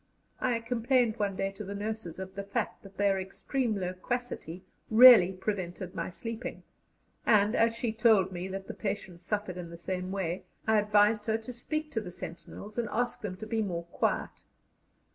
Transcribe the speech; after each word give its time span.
I 0.39 0.61
complained 0.61 1.17
one 1.17 1.35
day 1.35 1.51
to 1.51 1.63
the 1.63 1.75
nurses 1.75 2.17
of 2.17 2.33
the 2.33 2.41
fact 2.41 2.81
that 2.81 2.97
their 2.97 3.19
extreme 3.19 3.77
loquacity 3.77 4.63
really 4.89 5.31
prevented 5.31 5.93
my 5.93 6.09
sleeping, 6.09 6.63
and, 7.23 7.55
as 7.55 7.75
she 7.75 7.93
told 7.93 8.31
me 8.31 8.47
that 8.47 8.65
the 8.67 8.73
patients 8.73 9.25
suffered 9.27 9.57
in 9.57 9.69
the 9.69 9.77
same 9.77 10.11
way, 10.11 10.45
I 10.65 10.79
advised 10.79 11.27
her 11.27 11.37
to 11.37 11.53
speak 11.53 11.91
to 11.91 12.01
the 12.01 12.09
sentinels 12.09 12.79
and 12.79 12.89
ask 12.91 13.21
them 13.21 13.37
to 13.37 13.45
be 13.45 13.61
more 13.61 13.83
quiet. 13.91 14.43